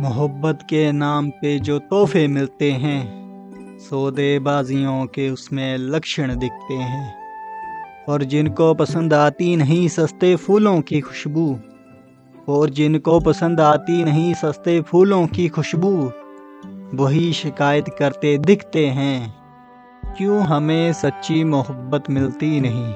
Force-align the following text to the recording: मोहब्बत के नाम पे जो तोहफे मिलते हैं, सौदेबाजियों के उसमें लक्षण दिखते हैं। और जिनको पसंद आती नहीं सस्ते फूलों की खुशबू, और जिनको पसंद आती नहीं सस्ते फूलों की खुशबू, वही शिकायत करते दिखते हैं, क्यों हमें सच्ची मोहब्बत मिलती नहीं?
मोहब्बत 0.00 0.58
के 0.62 0.92
नाम 0.92 1.30
पे 1.30 1.58
जो 1.58 1.78
तोहफे 1.78 2.28
मिलते 2.28 2.72
हैं, 2.72 3.02
सौदेबाजियों 3.78 5.06
के 5.06 5.30
उसमें 5.30 5.78
लक्षण 5.78 6.36
दिखते 6.36 6.74
हैं। 6.74 7.14
और 8.08 8.24
जिनको 8.24 8.74
पसंद 8.74 9.14
आती 9.14 9.56
नहीं 9.56 9.88
सस्ते 9.88 10.36
फूलों 10.36 10.80
की 10.80 11.00
खुशबू, 11.00 11.58
और 12.48 12.70
जिनको 12.70 13.20
पसंद 13.20 13.60
आती 13.60 14.04
नहीं 14.04 14.34
सस्ते 14.34 14.80
फूलों 14.80 15.26
की 15.26 15.48
खुशबू, 15.48 16.12
वही 16.94 17.32
शिकायत 17.32 17.84
करते 17.98 18.38
दिखते 18.38 18.86
हैं, 18.86 19.34
क्यों 20.16 20.40
हमें 20.40 20.92
सच्ची 20.92 21.44
मोहब्बत 21.44 22.10
मिलती 22.10 22.60
नहीं? 22.60 22.94